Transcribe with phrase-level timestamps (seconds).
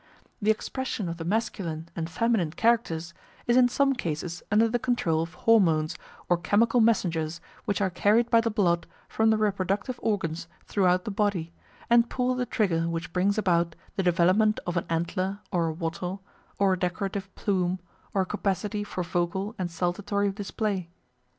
[0.41, 3.13] The expression of the masculine and feminine characters
[3.45, 5.95] is in some cases under the control of hormones
[6.27, 11.11] or chemical messengers which are carried by the blood from the reproductive organs throughout the
[11.11, 11.53] body,
[11.87, 16.23] and pull the trigger which brings about the development of an antler or a wattle
[16.57, 17.77] or a decorative plume
[18.11, 20.89] or a capacity for vocal and saltatory display.